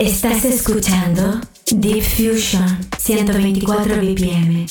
[0.00, 4.66] Estás escuchando Deep Fusion 124 BPM.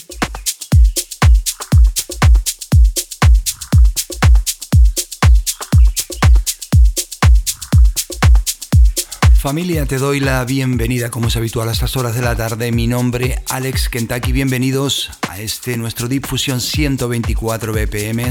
[9.39, 12.73] Familia, te doy la bienvenida como es habitual a estas horas de la tarde.
[12.73, 14.33] Mi nombre Alex Kentucky.
[14.33, 18.29] Bienvenidos a este nuestro Deep Fusion 124 BPM,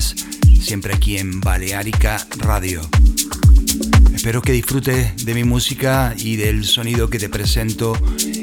[0.61, 2.83] siempre aquí en Balearica Radio.
[4.23, 7.93] Espero que disfrutes de mi música y del sonido que te presento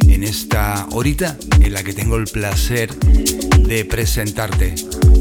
[0.09, 4.75] en esta horita en la que tengo el placer de presentarte.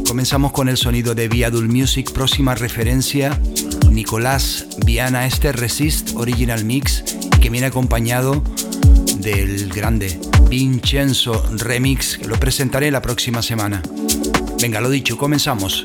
[0.05, 3.41] Comenzamos con el sonido de Viadul Music, próxima referencia,
[3.89, 7.05] Nicolás Viana, este Resist Original Mix,
[7.41, 8.43] que viene acompañado
[9.21, 10.19] del grande
[10.51, 13.81] Vincenzo Remix, que lo presentaré la próxima semana.
[14.61, 15.85] Venga, lo dicho, comenzamos.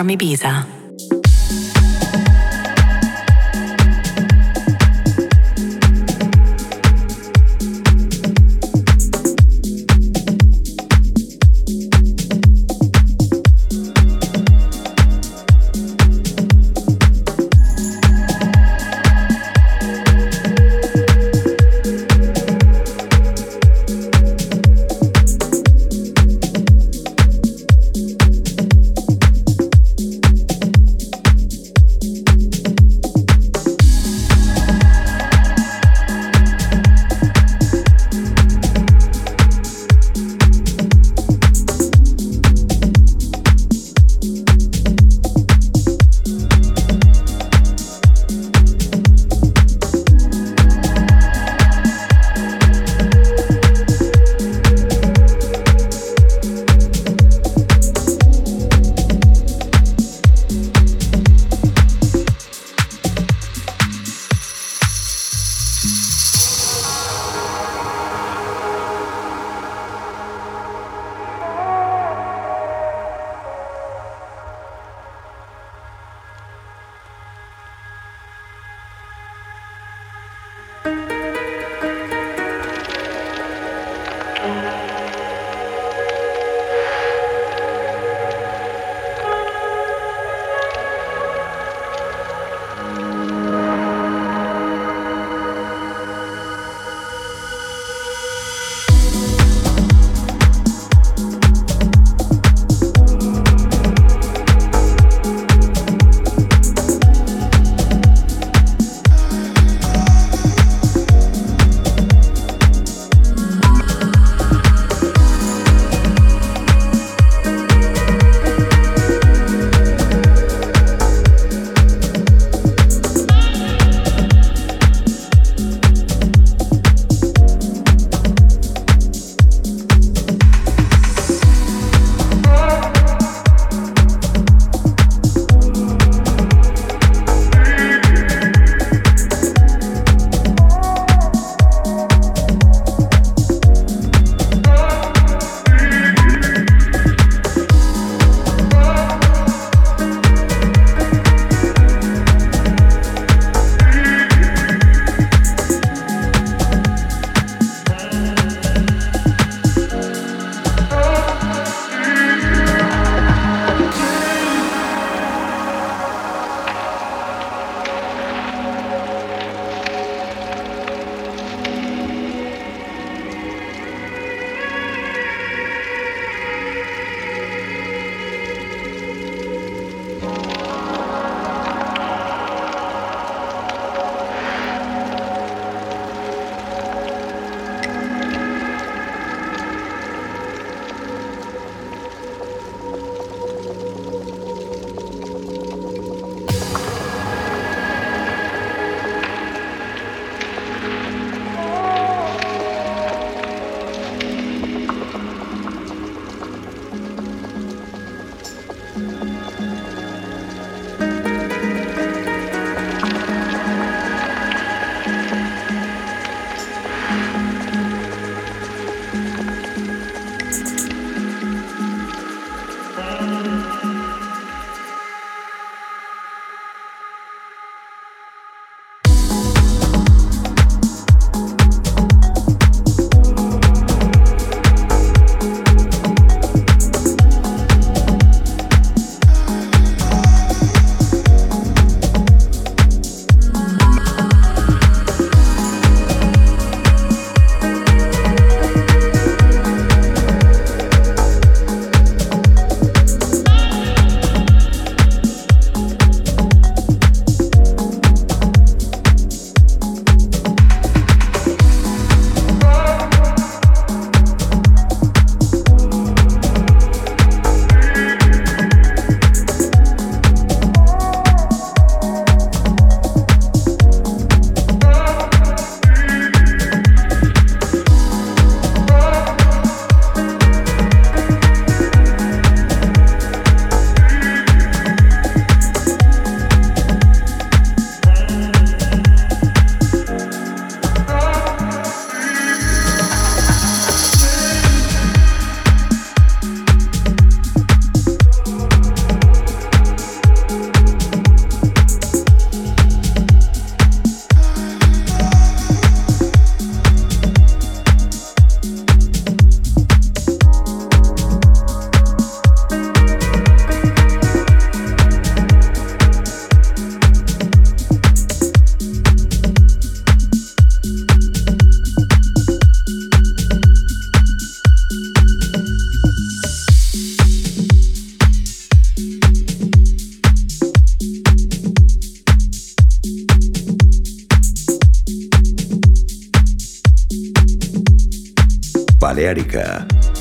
[0.00, 0.69] From Ibiza.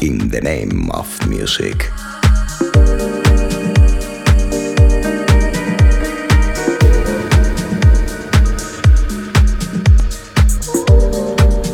[0.01, 1.91] In the name of music.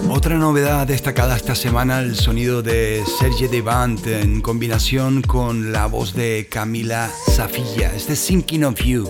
[0.09, 6.13] Otra novedad destacada esta semana, el sonido de Serge Devant en combinación con la voz
[6.13, 7.95] de Camila Safilla.
[7.95, 9.09] Este Thinking of You,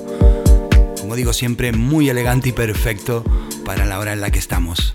[1.01, 3.23] como digo siempre, muy elegante y perfecto
[3.65, 4.94] para la hora en la que estamos.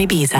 [0.00, 0.39] Ibisa.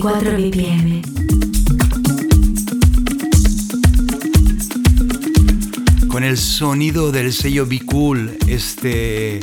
[0.00, 1.02] 124 BPM.
[6.08, 9.40] Con el sonido del sello Be Cool, este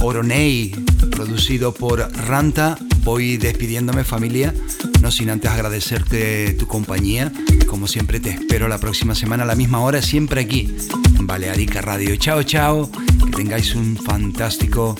[0.00, 0.70] Oronei,
[1.10, 4.54] producido por Ranta, voy despidiéndome familia,
[5.02, 7.30] no sin antes agradecerte tu compañía.
[7.66, 10.74] Como siempre te espero la próxima semana a la misma hora, siempre aquí
[11.18, 12.16] en Balearica Radio.
[12.16, 12.90] Chao, chao,
[13.26, 14.96] que tengáis un fantástico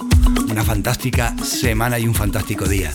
[0.50, 2.94] una fantástica semana y un fantástico día.